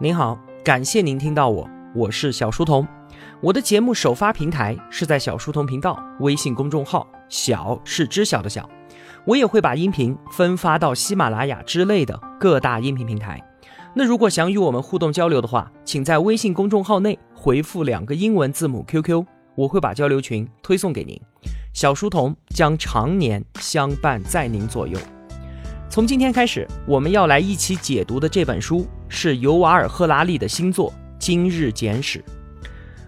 [0.00, 2.86] 您好，感谢您听到我，我是小书童。
[3.40, 8.68] 我的节目首发平台是在小书童频道微信公众号，小是知晓的小。
[9.24, 13.40] 我也会把音频分发到喜马拉雅之类的各大音频平台。
[13.94, 19.24] 那如果想与我们互动交流的话，请在微信公众号内回复两个英文字母 QQ，
[19.54, 21.20] 我会把交流群推送给您。
[21.72, 24.98] 小书童将常年相伴在您左右。
[25.92, 32.18] 从今天开始，我们要来一起解读的这本书是尤瓦尔·赫拉利的新作《今日简史》。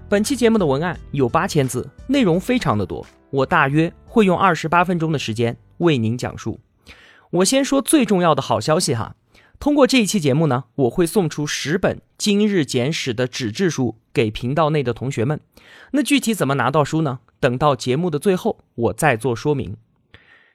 [0.06, 6.60] 本期节目的文案有八千字，内容非常的多，我大约会用二十八分钟的时间为您讲述。
[7.30, 9.16] 我先说最重要的好消息哈，
[9.58, 15.40] 通过这一期节目呢，我会送出十本《今日简史》的纸质书给频道内的同学们。
[15.92, 17.20] 那具体怎么拿到书呢？
[17.40, 19.72] 等到节目的最后，我再做说明。《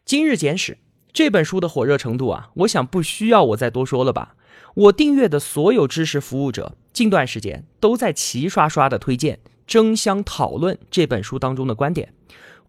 [0.05, 0.73] 今日简史》
[1.11, 4.35] 这本书的火热程度啊，我想不需要我再多说了吧。
[4.75, 12.13] 我订阅的所有知识服务者，近段时间都在齐刷刷的推荐、争相讨论这本书当中的观点，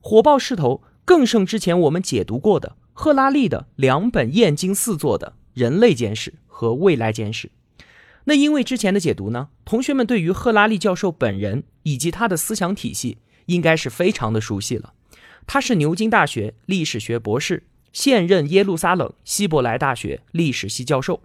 [0.01, 7.49] 火爆势头更胜之前我们解读过的赫拉利的两本燕京四作的《人类简史》和《未来简史》。
[8.25, 14.95] 那因为之前的解读呢，同学们对于赫拉利教授本人以及他的思想体系应该是非常的熟悉了。
[15.47, 17.65] 他是牛津大学历史学博士。
[17.93, 21.23] 现任耶路撒冷希伯来大学历史系教授，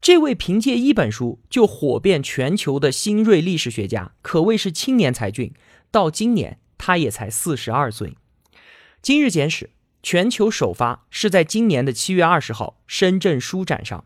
[0.00, 5.52] 这位凭借一本书就火遍全球的新锐历史学家，可谓是青年才俊。
[5.90, 8.16] 到今年，他也才四十二岁。
[9.02, 9.70] 今日简史
[10.02, 14.04] 全球首发是在今年的七月二十号深圳书展上，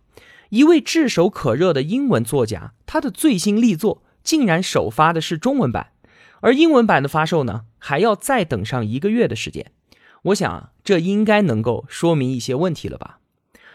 [0.50, 5.92] 一位炙手可热的英文作家，他的最新力作竟然首发的是中文版，
[6.40, 9.72] 而英文版的发售呢，还要再等上一个月的时间。
[10.24, 13.18] 我想，这应该能够说明一些问题了吧？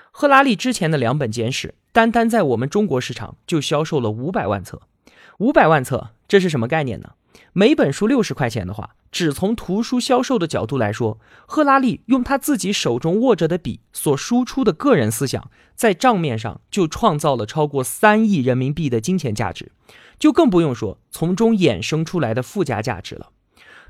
[0.10, 4.82] 赫拉利之前的两本简史，单单在我们中国市场就销售了五百万册。
[5.38, 7.12] 五百万册，这是什么概念呢？
[7.54, 19.72] 每本书六十块钱的话，只从图书销售的角度来说，赫拉利用他自己手中握着的笔所输出的个人思想，在账面上就创造了超过三亿人民币的金钱价值，
[20.18, 23.30] 就更不用说从中衍生出来的附加价值了。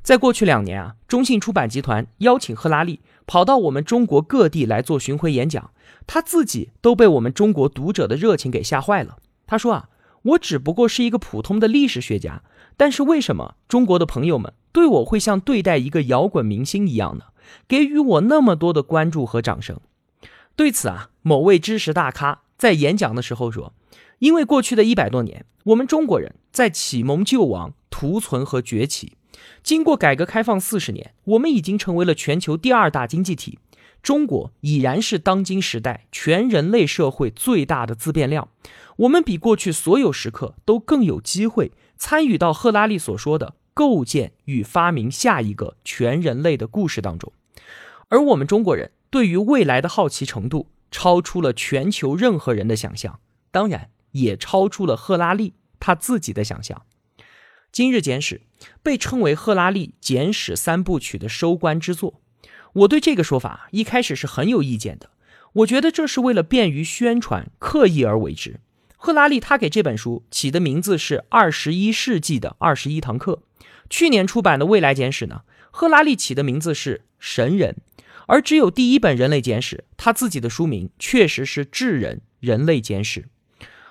[0.10, 5.70] 在过去两年啊，中信出版集团邀请赫拉利跑到我们中国各地来做巡回演讲，
[6.08, 9.18] 他自己都被我们中国读者的热情给吓坏了。
[9.46, 9.90] 他说啊，
[10.24, 12.42] 我只不过是一个普通的历史学家，
[12.76, 17.26] 但是为什么中国的朋友们对我会像对待一个摇滚明星一样呢？
[17.68, 19.78] 给予我那么多的关注和掌声？
[20.56, 23.74] 对此啊，某位知识大咖在演讲的时候说，
[24.18, 29.14] 因为过去的一百多年，我们中国人在启蒙救亡、图存和崛起。
[29.64, 33.60] 经过改革开放四十年，我们已经成为了全球第二大经济体。
[34.02, 38.48] 中国已然是当今时代全人类社会最大的自变量。
[38.96, 47.34] 我们比过去所有时刻都更有机会参与到赫拉利所说的构建与发明下一个全人类的故事当中。
[48.08, 53.20] 而我们中国人对于未来的好奇程度，超出了全球任何人的想象，
[53.52, 56.82] 当然也超出了赫拉利他自己的想象。
[57.72, 58.42] 今日简史
[58.82, 62.20] 被称为赫拉利简史三部曲的收官之作，
[62.74, 65.12] 我对这个说法一开始是很有意见的。
[65.54, 68.60] 我觉得这是为了便于宣传刻意而为之。
[68.98, 73.44] 赫拉利他给这本书起的名字是《二十一世纪的二十一堂课》。
[73.90, 77.78] 去年出版的《未来简史》呢，赫拉利起的名字是《神人》，
[78.28, 83.22] 而只有第一本《人类简史》，他自己的书名确实是《智人人类简史》，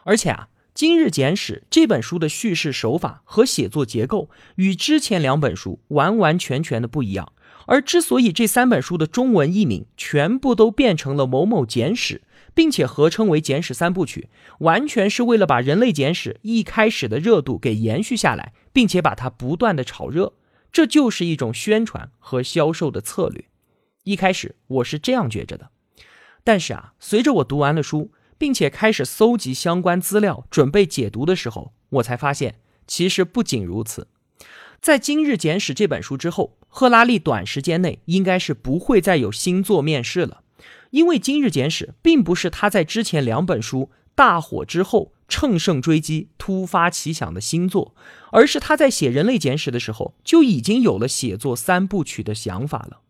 [0.03, 0.49] 而且啊。
[0.79, 7.33] 《今日简史》这本书的叙事手法和写作结构与之前两本书完完全全的不一样，
[7.67, 12.23] 而之所以这三本书的中文译名全部都变成了某某简史，
[12.55, 14.29] 并且合称为简史三部曲，
[14.61, 20.35] 完全是为了把《人类简史》一开始的热度给延续下来，并且把它不断的炒热，
[20.71, 23.47] 这就是一种宣传和销售的策略。
[24.05, 25.71] 一开始我是这样觉着的，
[26.45, 28.13] 但是啊，随着我读完了书。
[28.39, 34.07] 并且开始搜集相关资料，准备解读的时候，我才发现，其实不仅如此。
[34.81, 40.43] 在《今日简史》这本书之后，赫拉利短时间内应该是不会再有新作面世了，
[40.91, 47.97] 因为《今日简史》并不是他在之前两本书大火之后乘胜追击、突发奇想的新作，
[48.31, 53.01] 而是他在写《人类简史》的时候就已经有了写作三部曲的想法了。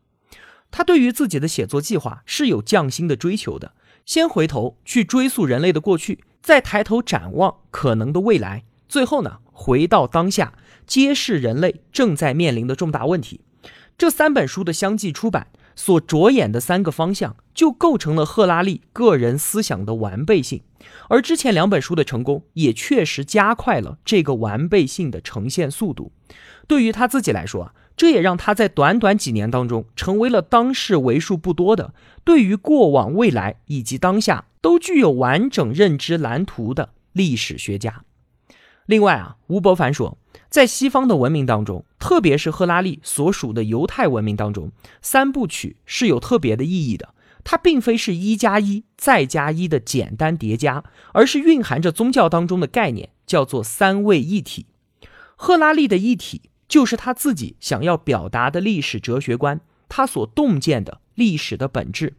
[0.71, 3.73] 他对于自己的写作计划是有匠心的追求的。
[4.09, 10.55] 先回头去追溯人类的过去，再抬头展望可能的未来，最后呢，回到当下，
[10.87, 13.43] 揭示人类正在面临的重大问题。
[13.99, 20.63] 这三本书的相继出版，所着眼的三个方向，就构成了赫拉利个人思想的完备性。
[21.11, 26.13] 而之前两本书的成功，也确实加快了这个完备性的呈现速度。
[26.67, 31.93] 对于他自己来说啊，这也让他在短短几年当中，成为了当世为数不多的
[32.25, 38.05] 对于过往、未来以及当下都具有完整认知蓝图的历史学家。
[38.87, 40.17] 另外啊，吴伯凡说，
[40.49, 44.71] 在西方的文明当中，特别是赫拉利所属的犹太文明当中，
[45.03, 47.13] 三部曲是有特别的意义的。
[47.45, 54.67] 它并非是一加一再加一的简单叠加，而是蕴含着宗教当中的概念，叫做三位一体。
[55.35, 62.15] 赫拉利的一体，就是他自己想要表达的历史哲学观，他所洞见的历史的本质。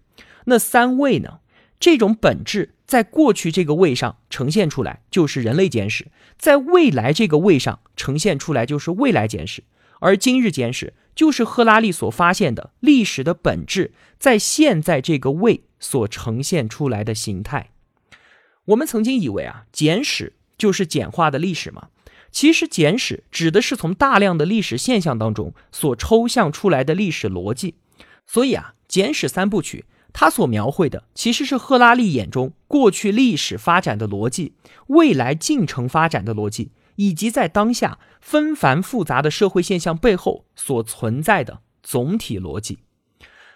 [0.45, 1.39] 那三位呢？
[1.79, 6.07] 这种本质在过去这个位上呈现出来，就是人类简史；
[6.37, 9.63] 在未来这个位上呈现出来，就是未来简史。
[10.01, 17.69] 而今日简史就是赫拉利所发现的历史的本质，在现在这个位所呈现出来的形态。
[18.65, 21.87] 我们曾经以为啊，简史就是简化的历史嘛。
[22.31, 27.75] 其实简史指的是从大量的历史现象当中所抽象出来的历史逻辑。
[28.25, 34.53] 所以啊，简史三部曲它所描绘的其实是赫拉利眼中过去历史发展的逻辑，
[34.87, 36.71] 未来进程发展的逻辑。
[37.01, 42.79] 以及在当下纷繁复杂的社会现象背后所存在的总体逻辑，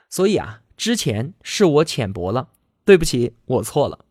[0.10, 2.48] 所以啊，之前是我浅薄了，
[2.86, 4.06] 对不起，我错了。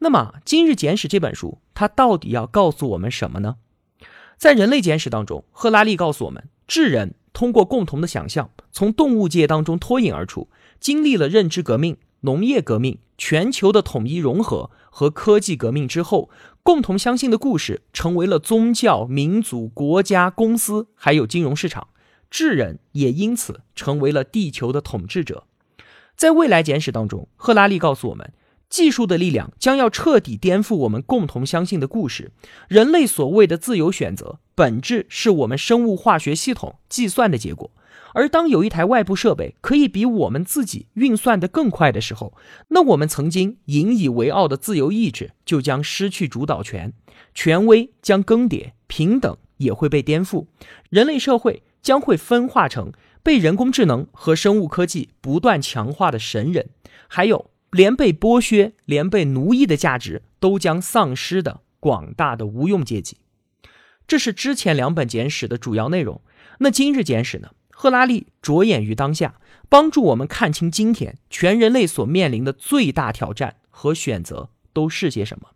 [0.00, 3.58] 那么，《今日简史》这本书，它到底要告诉我们什么呢？
[4.42, 10.48] 在人类简史当中，赫拉利告诉我们，智人通过共同的想象，从动物界当中脱颖而出，
[10.80, 16.28] 经历了认知革命、农业革命、全球的统一融合和科技革命之后。
[16.64, 21.86] 共同相信的故事成为了宗教、民族、国家、公司，还有金融市场。
[22.28, 25.44] 智人也因此成为了地球的统治者。
[26.16, 28.32] 在未来简史当中，赫拉利告诉我们，
[28.72, 32.32] 技术的力量将要彻底颠覆我们共同相信的故事。
[32.68, 37.70] 人类所谓的自由选择，本质是我们生物化学系统计算的结果。
[38.14, 42.32] 而当有一台外部设备可以比我们自己运算的更快的时候，
[42.68, 46.94] 那我们曾经引以为傲的自由意志就将失去主导权，
[47.34, 50.46] 权威将更迭，平等也会被颠覆，
[50.88, 52.90] 人类社会将会分化成
[53.22, 56.70] 被人工智能和生物科技不断强化的神人，
[57.08, 63.16] 还有连被剥削、连被奴役的价值都将丧失的广大的无用阶级。
[64.06, 66.20] 这是之前两本简史的主要内容。
[66.58, 67.48] 那今日简史呢？
[67.70, 69.36] 赫拉利着眼于当下，
[69.68, 75.48] 帮助我们看清今天全人类所面临的最大挑战和选择都是些什么。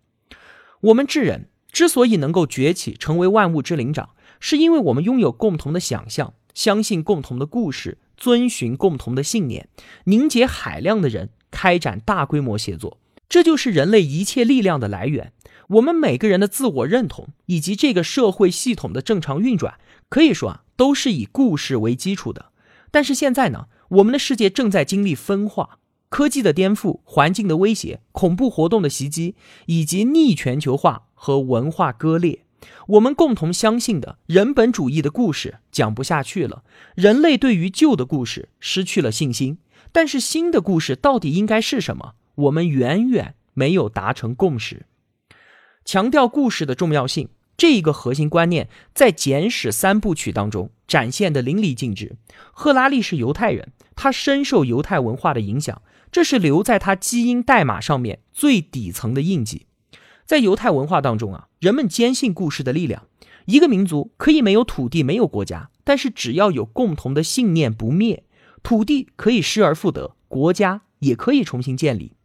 [0.80, 4.10] 我们智人之所以能够崛起，成为万物之灵长，
[4.40, 9.68] 是因为我们拥有共同的想象，相信共同的故事，遵循共同的信念，
[10.04, 12.98] 凝结海量的人，开展大规模协作。
[13.28, 15.32] 这就是人类一切力量的来源。
[15.68, 19.78] 我们每个人的自我认同，以及这个社会系统的正常运转，
[20.08, 20.62] 可以说啊。
[20.76, 22.50] 都是以故事为基础的，
[22.90, 25.78] 但是现在呢，我们的世界正在经历分化，
[26.10, 32.44] 科技的颠覆、环境的威胁、恐怖活动的袭击，以及逆全球化和文化割裂。
[32.88, 36.62] 我们共同相信的人本主义的故事讲不下去了，
[36.94, 39.56] 人类对于旧的故事失去了信心。
[39.96, 42.12] 但是新的故事到底应该是什么？
[42.34, 44.84] 我们远远没有达成共识。
[45.86, 47.30] 强调故事的重要性。
[47.56, 52.16] 这一个核心观念在《简史》三部曲当中展现的淋漓尽致。
[52.52, 55.80] 赫拉利是犹太人，他深受犹太文化的影响，
[56.12, 59.64] 这是留在他基因代码上面最底层的印记。
[60.26, 63.06] 在犹太文化当中啊，人们坚信故事的力量。
[63.46, 68.24] 一个民族可以没有土地、没有国家，但是只要有共同的信念不灭，
[68.66, 72.16] 土地可以失而复得，国家也可以重新建立。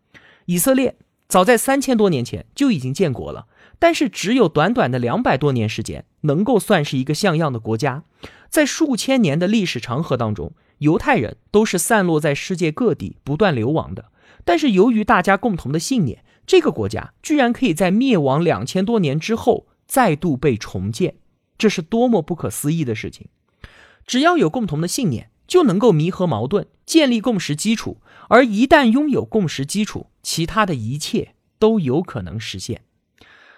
[0.45, 3.45] 以色列早在三千多年前就已经建国了。
[3.77, 8.05] 但是只有短短的两百多年时间，能够算是一个像样的国家。
[8.49, 14.05] 在数千年的历史长河当中，犹太人都是散落在世界各地，不断流亡的。
[14.43, 21.17] 但是由于大家共同的信念，这个国家居然可以在灭亡两千多年之后再度被重建，
[21.59, 23.27] 这是多么不可思议的事情！
[24.07, 27.97] 只要有共同的信念，就能够弥合矛盾，建立共识基础。
[28.29, 32.83] 而一旦拥有共识基础，其他的一切都有可能实现。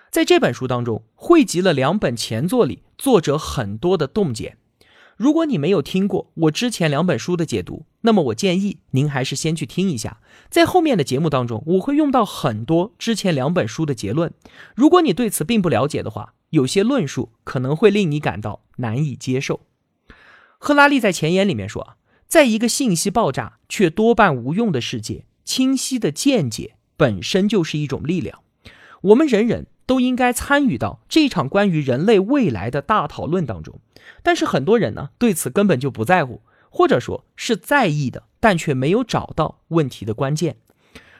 [0.09, 4.57] 在这本书当中，汇集了两本前作里作者很多的洞见。
[5.17, 10.19] 如果你没有听过我之前两本书的解读，那么我建议您还是先去听一下。
[10.49, 14.33] 在后面的节目当中，我会用到很多之前两本书的结论。
[14.75, 19.59] 如果你对此并不了解的话，有些论述可能会令你感到难以接受。
[20.65, 28.39] 赫拉利在前言里面说啊，在一个信息爆炸却多半无用的世界，清晰的见解本身就是一种力量。
[29.01, 33.81] 我们人人都应该参与到这场关于人类未来的大讨论当中。
[34.21, 40.55] 但是很多人呢，对此根本就不在乎，或者说是在意的，但却没有找到问题的关键。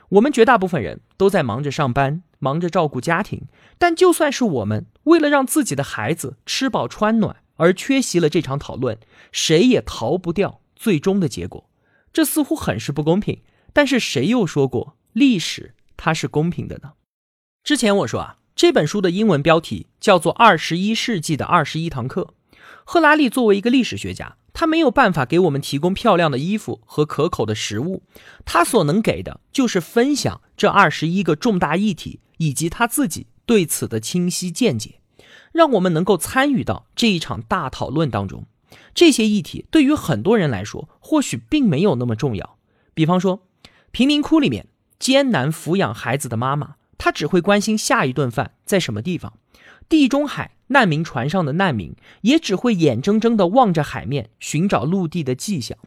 [0.08, 3.42] 我们绝大部分人都在忙着上班，忙着照顾家庭，
[3.78, 9.00] 但就算是我们为了让自己的孩子吃饱穿暖而缺席了这场讨论，
[9.32, 11.70] 谁也逃不掉最终的结果。
[12.12, 13.42] 这似乎很是不公平，
[13.72, 16.92] 但是谁又说过历史它是公平的呢？
[17.64, 22.34] 之前我说啊，这本书的英文标题叫做《二十一世纪的二十一堂课》。
[22.84, 24.36] 赫拉利作为一个历史学家。
[24.56, 28.04] 他没有办法给我们提供漂亮的衣服和可口的食物，
[28.46, 35.00] 他所能给的就是分享这二十一个重大议题以及他自己对此的清晰见解，
[35.54, 38.46] 让我们能够参与到这一场大讨论当中。
[38.94, 42.58] 这些议题对于很多人来说或许并没有那么重要，
[42.94, 43.44] 比方说，
[43.92, 44.68] 贫民窟里面
[45.00, 49.34] 艰难抚养孩子的妈妈，她只会关心下一顿饭在什么地方。
[49.90, 55.78] 地中海难民船上的难民也只会眼睁睁地望着海面寻找陆地的迹象，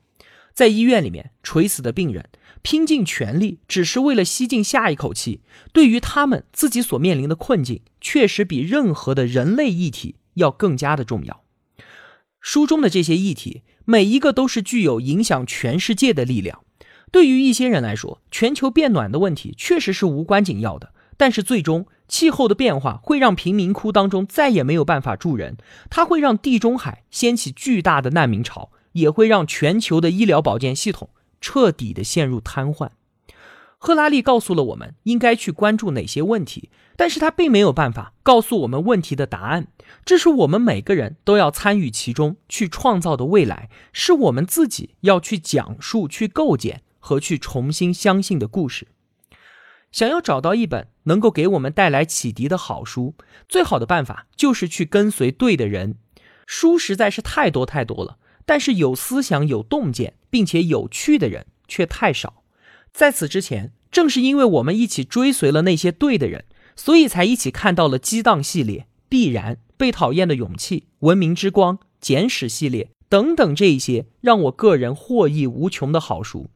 [0.53, 2.29] 在医院里面垂死的病人
[2.63, 5.41] 拼尽全力只是为了吸进下一口气，
[5.73, 11.43] 对于他们自己所面临的困境，确实比任何的人类议题要更加的重要。
[12.41, 16.63] 书中的这些议题，每一个都是具有影响全世界的力量。
[17.11, 21.89] 对于一些人来说，全球变暖的问题确实是无关紧要的，但是最终。
[22.07, 25.57] 气候的变化会让贫民窟当中再也没有办法住人，
[25.91, 31.11] 它会让地中海掀起巨大的难民潮，也会让全球的医疗保健系统
[31.41, 32.91] 彻底的陷入瘫痪。
[33.79, 39.69] 赫拉利告诉了我们应该去关注哪些问题，但是他并没有办法告诉我们问题的答案。
[40.05, 48.89] 这是我们每个人都要参与其中去创造的未来，是我们自己要去讲述、去构建和去重新相信的故事。
[49.93, 53.15] 想要找到一本能够给我们带来启迪的好书，
[53.49, 55.97] 最好的办法就是去跟随对的人。
[56.47, 62.43] 书实在是太多太多了，但是有思想、有洞见并且有趣的人却太少。
[62.97, 76.49] 在此之前，正是因为我们一起追随了那些对的人，所以才一起看到了《激荡》系列、《必然》、《被讨厌的勇气》、《文明之光》、《简史》系列等等这一些让我个人获益无穷的好书。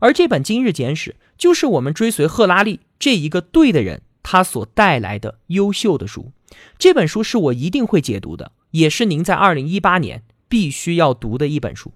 [0.00, 6.32] 而这本《今日简史》就是我们追随赫拉利这一个对的人，他所带来的优秀的书。
[6.78, 11.92] 这本书是我一定会解读的，也是您在二零一八年必须要读的一本书。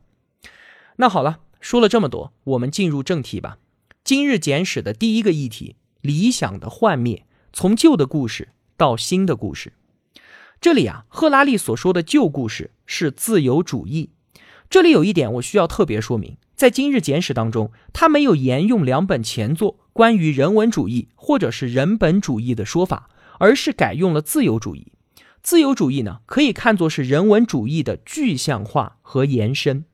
[0.96, 3.56] 那好了，说了这么多，我们进入正题吧。
[4.06, 9.72] 《今日简史》的第一个议题：理想的幻灭，从旧的故事到新的故事。
[10.60, 14.10] 这里啊，赫拉利所说的旧故事是自由主义。
[14.70, 16.36] 这里有一点我需要特别说明。
[16.54, 23.10] 在今日简史当中，他没有沿用两本前作关于人文主义或者是人本主义的说法，
[23.40, 24.92] 而是改用了自由主义。
[25.42, 29.84] 自由主义呢，可以看作是人文主义的具象化和延伸。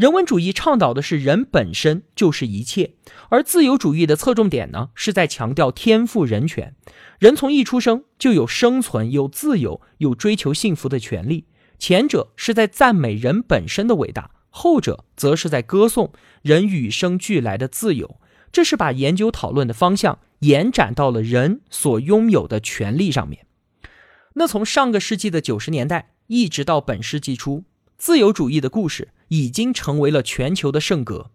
[0.00, 2.94] 人文主义倡导的是人本身就是一切，
[3.28, 6.74] 而自由主义的侧重点呢，是在强调天赋人权。
[7.18, 11.44] 人从一出生就有生存、有自由、有追求幸福的权利。
[11.78, 14.30] 前者是在赞美人本身的伟大。
[14.48, 18.16] 后者则是在歌颂人与生俱来的自由，
[18.50, 23.44] 这是把研究讨论的方向延展到了人所拥有的权利上面。
[24.32, 27.64] 那从上个世纪的九十年代一直到本世纪初，
[28.00, 31.30] 自由主义的故事已经成为了全球的圣歌。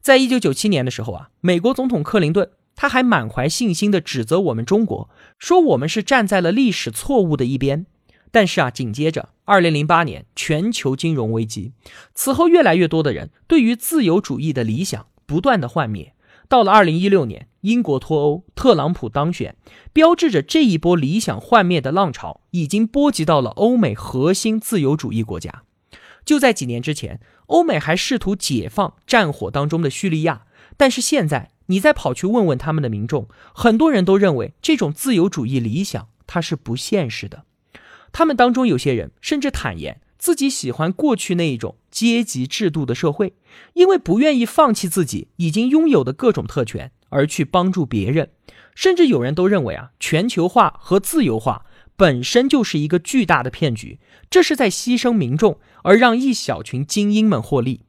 [0.00, 7.86] 在一九九七年的时候啊，美国总统克林顿他还满怀信心地指责我们中国，说我们是站在了历史错误的一边。
[8.30, 11.72] 但是啊，紧接着，二零零八年全球金融危机，
[12.14, 16.14] 此后越来越多的人对于自由主义的理想不断的幻灭。
[16.48, 19.56] 到了二零一六年，英国脱欧，特朗普当选，
[19.92, 25.64] 标志着这一波理想幻灭的浪潮已经波及到了欧美核心自由主义国家。
[26.24, 37.44] 就在几年之前，欧美还试图解放战火当中的叙利亚，但是现在你再跑去问问他们的民众，很多人都认为这种自由主义理想它是不现实的。
[38.12, 43.34] 他们当中有些人甚至坦言自己喜欢过去那一种阶级制度的社会，
[43.74, 48.30] 因为不愿意放弃自己已经拥有的各种特权而去帮助别人。
[48.74, 51.64] 甚至有人都认为啊，全球化和自由化
[51.96, 57.82] 本身就是一个巨大的骗局，这是在牺牲民众而让一小群精英们获利。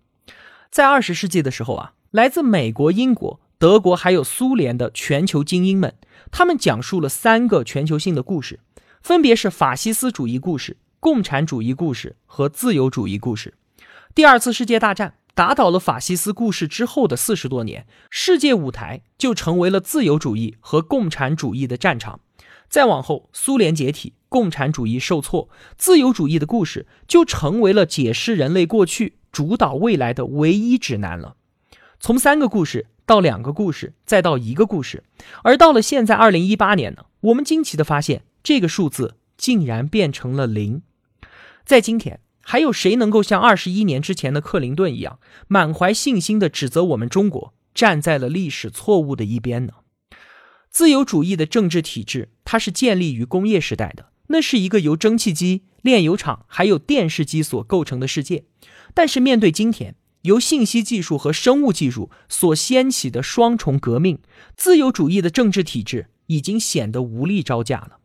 [0.70, 5.96] 在二十世纪的时候啊，来自美国、英国、德国还有苏联的全球精英们，
[6.32, 8.60] 他们讲述了三个全球性的故事。
[9.02, 13.54] 分别是法西斯主义故事、共产主义故事和自由主义故事。
[14.14, 22.20] 第二次世界大战打倒了法西斯故事之后的四十多年，世界舞台就成为了自由主义和共产主义的战场。
[22.69, 31.36] 再往后，苏联解体，共产主义受挫，自由主义的故事就成为了解释人类过去、主导未来的唯一指南了。
[32.00, 35.03] 从三个故事到两个故事，再到一个故事，
[35.43, 40.81] 而到了现在二零一八年呢，我们惊奇的发现，这个数字竟然变成了零。
[41.65, 42.19] 在今天。
[42.48, 45.17] 还有谁能够像二十一年之前的克林顿一样，
[45.48, 49.74] 满怀信心的指责我们中国站在了历史错误的一边呢？
[50.75, 58.44] 自由主义的政治体制，它是建立于工业时代的，那是一个由蒸汽机、炼油厂还有电视机所构成的世界。
[58.94, 64.20] 但是面对今天由信息技术和生物技术所掀起的双重革命，
[64.58, 68.00] 自由主义的政治体制已经显得无力招架了。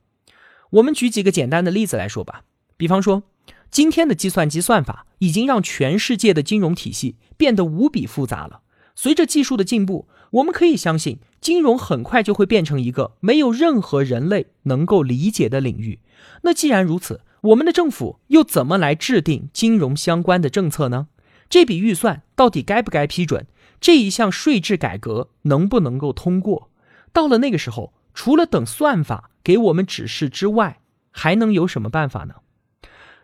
[0.71, 2.45] 我们举几个简单的例子来说吧，
[2.77, 3.25] 比方说。
[3.73, 8.63] 今天的计算机算法已经让全世界的金融体系变得无比复杂了。
[8.97, 16.01] 随着技术的进步，我们可以相信，金融很快就会变成一个没有任何人类能够理解的领域。
[16.43, 21.09] 那既然如此，我们的政府又怎么来制定金融相关的政策呢？
[21.49, 23.47] 这笔预算到底该不该批准？
[23.81, 26.71] 这一项税制改革能不能够通过？
[27.13, 30.81] 到了那个时候，除了等算法给我们指示之外，
[31.11, 32.35] 还能有什么办法呢？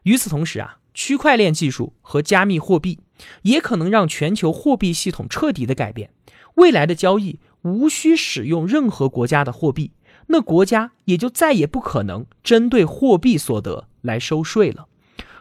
[0.05, 3.01] 与此同时啊，区块链技术和加密货币
[3.43, 6.11] 也可能让全球货币系统彻底的改变。
[6.55, 9.93] 未来的交易无需使用任何国家的货币，
[10.29, 14.87] 那国家也就再也不可能针对货币所得来收税了。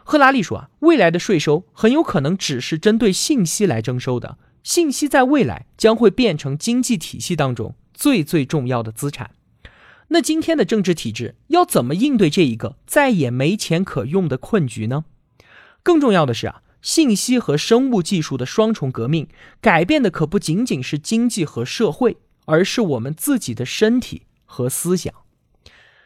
[0.04, 9.32] 赫拉利说啊，未来的税收很有可能只是针对信息来征收的，信息在未来将会变成经济体系当中最最重要的资产。
[10.08, 15.04] 那今天的政治体制要怎么应对这一个再也没钱可用的困局呢？
[15.82, 19.26] 更重要的是啊，信息和生物技术的双重革命，
[19.60, 25.12] 改变的可不仅仅是经济和社会，而是我们自己的身体和思想。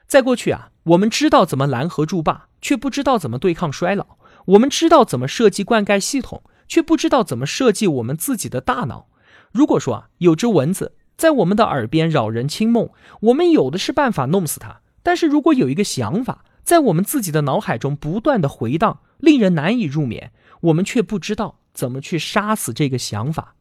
[0.06, 4.16] 在过去啊，我们知道怎么拦河筑坝，却不知道怎么对抗衰老；
[4.46, 9.08] 我们知道怎么设计灌溉系统，却不知道怎么设计我们自己的大脑。
[9.52, 10.94] 如果说啊，有只蚊子。
[11.18, 12.88] 在我们的耳边扰人清梦，
[13.20, 14.80] 我们有的是办法弄死它。
[15.02, 23.54] 但是如果有一个想法在我们自己的脑海中不断的回荡，令人难以入眠，我们却不知道怎么去杀死这个想法。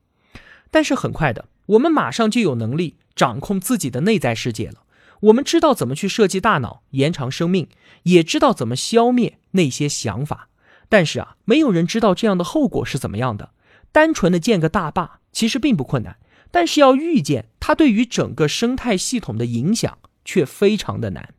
[0.72, 4.84] 但是很快的，我们马上就有能力掌控自己的内在世界了。
[5.22, 7.68] 我们知道怎么去设计大脑，延长生命，
[8.04, 10.50] 也知道怎么消灭那些想法。
[10.88, 13.52] 但是啊，没有人知道这样的后果是怎么样的。
[13.92, 16.18] 单纯的建个大坝，其实并不困难。
[16.52, 21.34] 但是要预见它对于整个生态系统的影响却非常的难。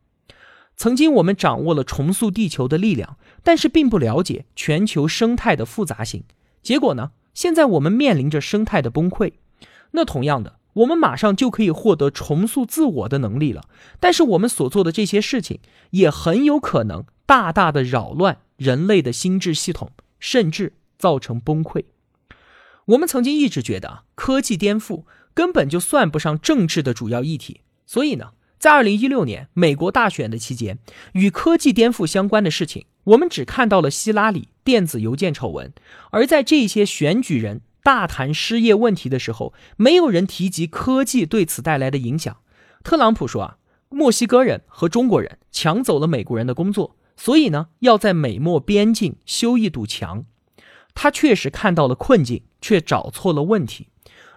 [0.81, 6.23] 曾经我们掌握了重塑地球的力量，但是并不了解全球生态的复杂性。
[6.63, 7.11] 结果呢？
[7.35, 9.33] 现在我们面临着生态的崩溃。
[9.91, 13.65] 那同样的，我们马上就可以获得重塑自我的能力了。
[13.99, 15.59] 但是我们所做的这些事情
[15.91, 21.83] 也很有可能大大的扰乱人类的心智系统，甚至造成崩溃。
[22.85, 25.03] 我们曾经一直觉得科技颠覆
[25.35, 30.77] 根本就算不上政治的主要议题，所以呢，在二零一六年美国大选的期间，
[31.13, 35.73] 与科技颠覆相关的事情，我们只看到了希拉里电子邮件丑闻。
[36.11, 42.37] 而在这些选举人大谈失业问题的时候，没有人提及科技对此带来的影响。
[42.83, 43.57] 特朗普说啊，
[43.89, 50.25] 墨西哥人和中国人抢走了美国人的工作，所以呢，要在美墨边境修一堵墙。
[50.93, 52.43] 他确实看到了困境。
[52.61, 53.87] 却找错了问题。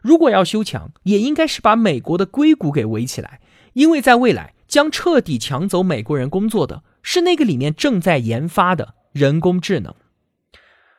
[0.00, 3.38] 如果要修墙，也应该是把美国的硅谷给围起来，
[3.74, 9.94] 因为在未来将彻底抢走美国人工作的是那个里面正在研发的人工智能。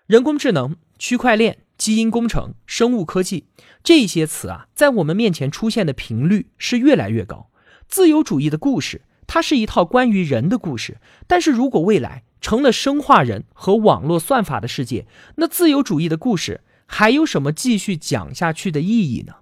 [0.05, 3.47] 人工智能、区块链、基因工程、生物科技
[3.83, 7.49] 这些词啊，在我们面前出现的频率是越来越高。
[7.87, 10.97] 自由主义的故事，它是一套关于人的故事。
[11.27, 15.07] 但是如果未来成了生化人和网络算法的世界，
[15.37, 16.61] 那自由主义的故事。
[16.87, 19.37] 还有什么继续讲下去的意义呢？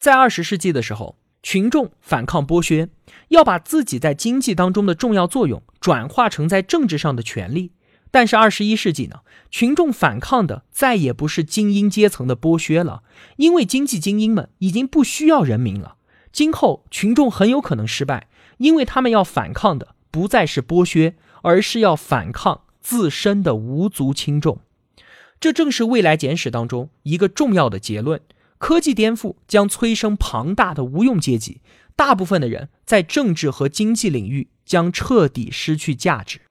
[0.00, 2.88] 在二十世纪的时候，群众反抗剥削，
[3.28, 7.72] 要把自己在经济当中的重要作用转化成在政治上的权利。
[8.10, 13.02] 但是二十一世纪呢，群众反抗的再也不是精英阶层的剥削了，
[13.36, 15.96] 因为经济精英们已经不需要人民了。
[16.32, 24.60] 今后群众很有可能失败，因为他们要反抗的不再是剥削，而是要反抗自身的无足轻重。
[25.38, 28.20] 这正是未来简史当中一个重要的结论：
[28.60, 31.62] 科技颠覆将催生庞大的无用阶级，
[31.96, 36.42] 大部分的人在政治和经济领域将彻底失去价值。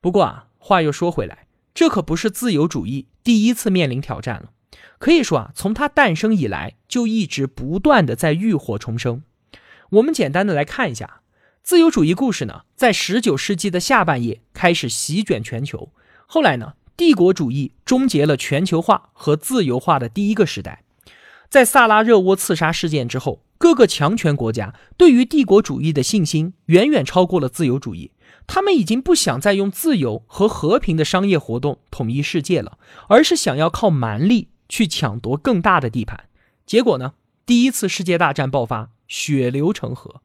[0.00, 4.52] 不过啊，话又说回来，这可不是自由主义第一次面临挑战了。
[4.98, 9.22] 可以说啊，从它诞生以来，就一直不断的在浴火重生。
[9.90, 11.20] 我们简单的来看一下
[11.62, 15.92] 自由主义故事呢，在十九世纪的下半叶开始席卷全球，
[16.26, 20.84] 后来呢，帝国主义终结了全球化和自由化的第一个时代。
[21.48, 28.12] 在萨拉热窝刺杀事件之后，各个强权国家对于帝国主义的信心远远超过了自由主义。
[28.46, 36.24] 他们已经不想再用自由和和平的商业活动统一世界了，而是想要靠蛮力去抢夺更大的地盘。
[36.64, 40.22] 结果呢，第一次世界大战爆发，血流成河。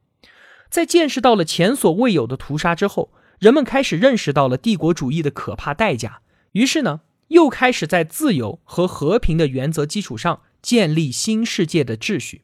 [0.70, 6.22] 在见识到了前所未有的屠杀之后，人们开始认识到了帝国主义的可怕代价。
[6.54, 12.42] 于是呢，又开始在自由和和平的原则基础上建立新世界的秩序。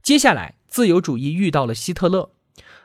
[0.00, 2.30] 接下来，自由主义遇到了希特勒。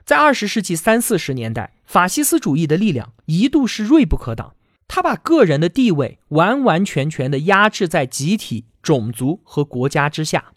[0.04, 4.56] 在二十世纪三四十年代，法西斯主义的力量一度是锐不可挡，
[4.88, 10.54] 他把个人的地位完完全全的压制在集体、种族和国家之下，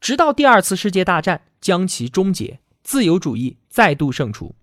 [0.00, 4.54] 直到第二次世界大战将其终结，自由主义再度胜出。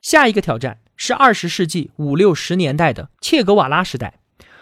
[0.00, 4.20] 下一个挑战是二十世纪五六十年代的切格瓦拉时代。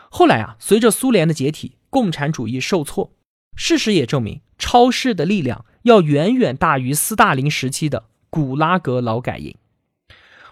[0.08, 3.12] 后来啊，随着苏联的解体，共产主义受挫，
[3.56, 8.04] 事实也证明，超市的力量要远远大于斯大林时期的。
[8.28, 9.56] 古拉格劳改营，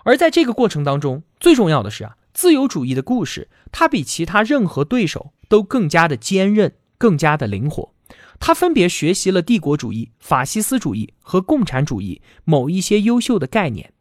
[0.04, 7.92] 而在这个过程当中，最重要的是啊，自由主义的故事，它比其他任何对手都更加的坚韧，更加的灵活。
[8.40, 13.92] 它分别学习了帝国主义、法西斯主义和共产主义某一些优秀的概念。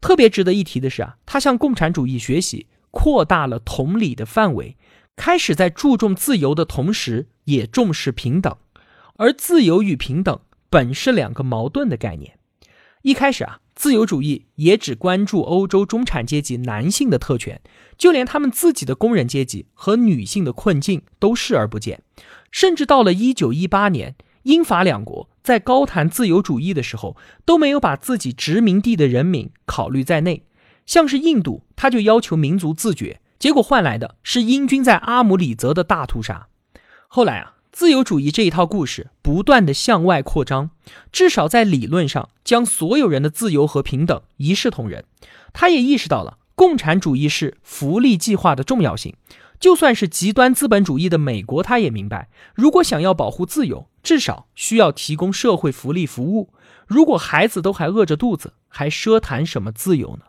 [0.00, 4.76] 特别值得一提的是啊，它向共产主义学习，扩大了同理的范围，
[5.16, 8.56] 开始在注重自由的同时，也重视平等。
[9.16, 12.38] 而自由与平等本是两个矛盾的概念。
[13.02, 17.60] 一开始啊，自由主义也只关注欧洲中产阶级男性的特权，
[17.98, 22.02] 就连他们自己的工人阶级和女性的困境都视而不见。
[22.50, 30.46] 甚至到了一九一八年，英法两国在高谈自由主义的时候，都没有把自己殖民地的人民考虑在内。
[30.86, 36.48] 像是印度，他就要求民族自觉，结果换来的是英军在阿姆里泽的大屠杀。
[37.14, 37.56] 后来啊。
[37.70, 40.70] 自由主义这一套故事不断的向外扩张，
[41.10, 45.04] 至少在理论上将所有人的自由和平等一视同仁。
[45.54, 49.14] 他也意识到了共产主义是福利计划的重要性。
[49.58, 56.52] 就算是极端资本主义的美国，他也明白，如果想要保护自由，至少需要提供社会福利服务。
[56.86, 60.24] 如果孩子都还饿着肚子，还奢谈什么自由呢？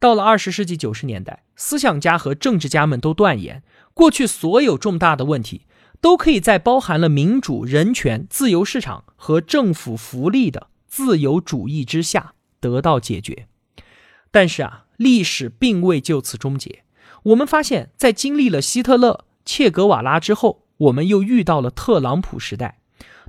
[0.00, 3.62] 到了二十世纪九十年代，思想家和政治家们都断言，
[3.94, 5.66] 过去所有重大的问题。
[6.00, 13.46] 都可以在包含了民主、人权、自由市场和政府福利的自由主义之下得到解决。
[14.30, 16.84] 但是啊，历史并未就此终结。
[17.24, 22.78] 我们发现，在经历了希特勒、切格瓦拉之后，我们又遇到了特朗普时代。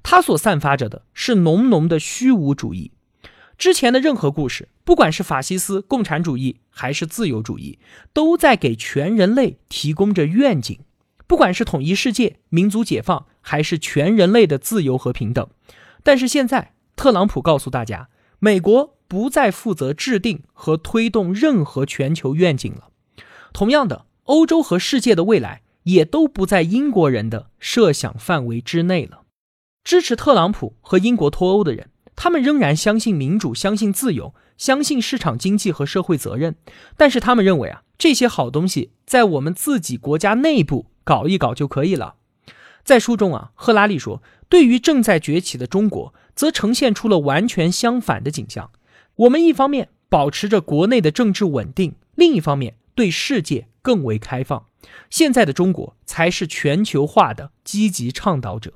[0.04, 2.92] 他所散发着的是浓浓的虚无主义。
[3.58, 7.78] 之前的任何故事，不管是法西斯、共产主义还是自由主义，
[8.14, 10.80] 都在给全人类提供着愿景。
[11.32, 15.48] 不管是统一世界、民族解放，还是全人类的自由和平等，
[16.04, 22.90] 但是现在特朗普告诉大家，美国不再负责制定和推动任何全球愿景了。
[23.54, 29.22] 同样的，欧洲和世界的未来也都不在英国人的设想范围之内了。
[29.86, 36.58] 支持特朗普和英国脱欧的人，他们仍然相信民主、相信自由、相信市场经济和社会责任，
[36.98, 40.88] 但是他们认为啊，这些好东西在我们自己国家内部。
[41.04, 42.16] 搞一搞就可以了。
[42.84, 48.72] 在书中啊，赫拉利说，对于正在崛起的中国，则呈现出了完全相反的景象。
[49.16, 54.66] 我们一方面保持着国内的政治稳定，另一方面对世界更为开放。
[55.10, 58.74] 现在的中国才是全球化的积极倡导者。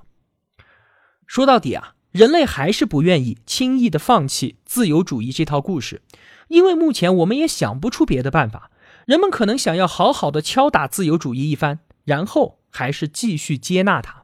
[1.25, 6.03] 说到底啊，人类还是不愿意轻易的放弃自由主义这套故事，
[6.49, 8.69] 因为目前我们也想不出别的办法。
[9.05, 11.79] 人们可能想要好好的敲打自由主义一番。
[12.05, 14.23] 然后还是继续接纳它，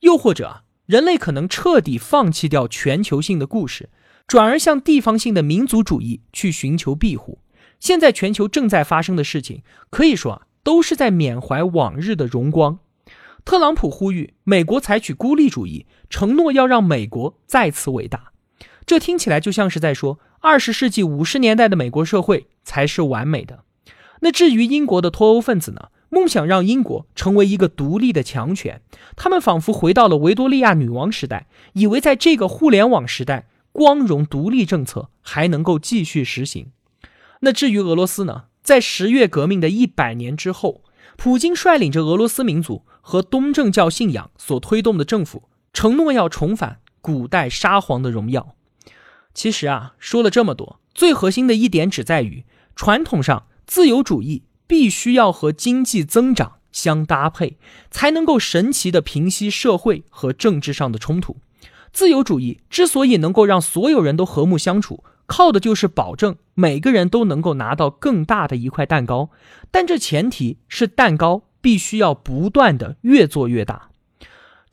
[0.00, 3.90] 又或者人类可能彻底放弃掉全球性的故事，
[4.26, 7.38] 转而向地方性的民族主义去寻求庇护。
[7.78, 12.78] 现在全球正在发生的事情，可以说啊，都是在缅怀往日的荣光。
[13.44, 18.32] 特朗普呼吁美国采取孤立主义，承诺要让美国再次伟大。
[18.86, 23.64] 这听起来就像是在说，二十世纪五十年代的美国社会才是完美的。
[24.20, 25.88] 那至于英国的脱欧分子呢？
[26.14, 28.80] 梦想让英国成为一个独立的强权，
[29.16, 36.70] 他们仿佛回到了维多利亚女王时代，以为在这个互联网时代，光荣独立政策还能够继续实行。
[37.40, 38.44] 那至于俄罗斯呢？
[38.62, 40.84] 在十月革命的一百年之后，
[41.18, 48.54] 普京率领着俄罗斯民族和东正教信仰所推动的政府，承诺要重返古代沙皇的荣耀。
[49.34, 57.56] 其实啊，说了这么多，最核心的一点只在于，传统上自由主义必须要和经济增长相搭配，
[57.90, 61.36] 才能够神奇的平息社会和政治上的冲突。
[61.92, 69.30] 自由主义之所以能够让所有人都和睦相处，靠的就是保证每个人都能够拿到更大的一块蛋糕，
[69.70, 73.90] 但这前提是蛋糕必须要不断的越做越大。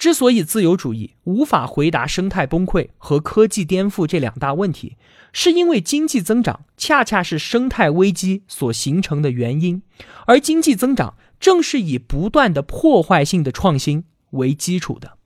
[0.01, 4.97] 之所以自由主义无法回答生态崩溃和科技颠覆这两大问题，
[5.31, 9.83] 是因为经济增长恰恰是生态危机所形成的原因，
[10.25, 15.19] 而经济增长正是以不断的破坏性的创新为基础的。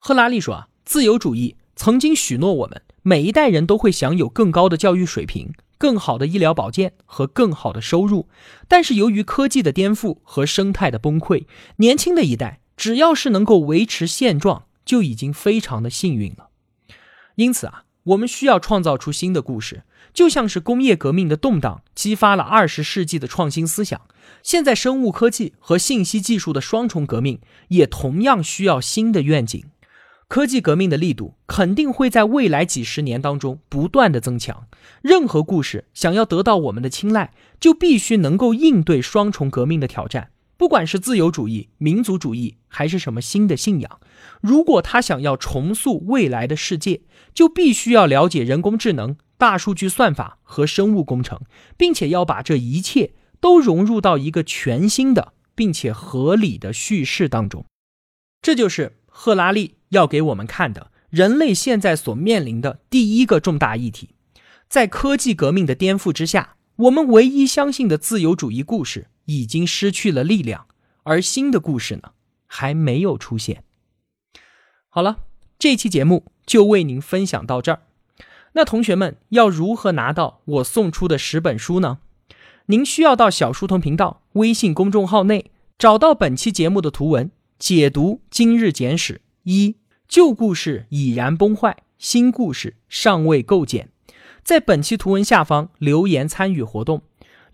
[0.00, 8.28] 赫拉利说啊，自由主义曾经许诺我们每一代人都会享有更高的教育水平、更好的医疗保健和更好的收入，
[8.66, 12.58] 但是由于科技的颠覆和生态的崩溃，年轻的一代。
[12.76, 16.48] 只要是能够维持现状，就已经非常的幸运了。
[17.36, 24.00] 因此啊，我们需要创造出新的故事，就像是工业革命的动荡激发了二十世纪的创新思想。
[24.42, 29.64] 现在生物科技和信息技术的双重革命，也同样需要新的愿景。
[30.26, 34.66] 科技革命的力度肯定会在未来几十年当中不断的增强。
[35.02, 40.30] 任何故事想要得到我们的青睐，就必须能够应对双重革命的挑战。
[40.56, 44.00] 不管是自由主义、民族主义，还是什么新的信仰，
[44.40, 47.02] 如果他想要重塑未来的世界，
[47.34, 51.40] 就必须要了解人工智能、大数据算法和生物工程，
[51.76, 57.64] 并且要把这一切都融入到一个全新的并且合理的叙事当中。
[58.40, 64.10] 这就是赫拉利要给我们看的人类现在所面临的第一个重大议题。
[64.68, 69.08] 在科技革命的颠覆之下，我们唯一相信的自由主义故事。
[69.26, 70.66] 已经失去了力量，
[71.02, 72.12] 而新的故事呢，
[72.46, 73.64] 还没有出现。
[74.88, 75.18] 好了，
[75.58, 77.82] 这期节目就为您分享到这儿。
[78.52, 81.98] 那同学们要如何拿到我送出的十本书呢？
[82.66, 93.88] 您需要到小书童频道微信公众号内找到本期节目的图文，解读今日简史一旧故事已然崩坏，新故事尚未构建。
[94.42, 97.02] 在本期图文下方留言参与活动。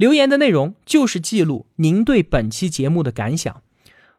[0.01, 3.63] 留言的内容就是记录您对本期节目的感想。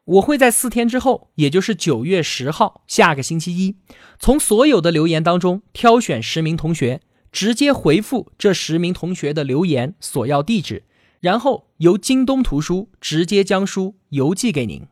[0.03, 3.77] 我会在四天之后，也就是九月十号，下个星期一，
[4.19, 10.83] 从所有的留言当中挑选十名同学，直接回复这十名同学的留言索要地址，
[11.19, 14.83] 然后由京东图书直接将书邮寄给您。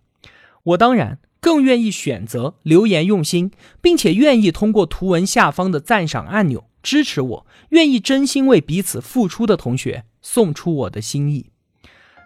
[0.64, 10.06] 我当然更愿意选择留言用心，并且愿意通过图文下方的赞赏按钮支持我，愿意真心为彼此付出的同学。
[10.22, 11.46] 送出我的心意。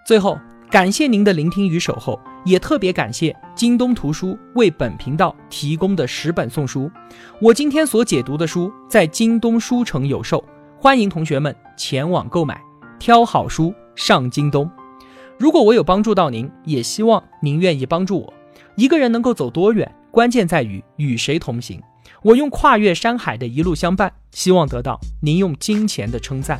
[0.06, 0.38] 最后，
[0.70, 6.92] 感谢您的聆听与守候，也特别感谢京东图书为本频道提供的十本送书。
[7.40, 10.44] 我今天所解读的书在京东书城有售，
[10.78, 12.60] 欢迎同学们前往购买，
[13.00, 14.70] 挑好书上京东。
[15.38, 18.34] 如果我有帮助到您，也希望您愿意帮助我。
[18.76, 21.82] 一个人能够走多远，关键在于与谁同行。
[22.24, 26.60] 我用跨越山海的一路相伴，希望得到您用金钱的称赞。